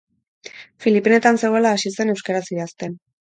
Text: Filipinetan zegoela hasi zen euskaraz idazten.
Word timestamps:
Filipinetan 0.85 1.37
zegoela 1.43 1.75
hasi 1.77 1.93
zen 1.97 2.15
euskaraz 2.17 2.43
idazten. 2.57 2.97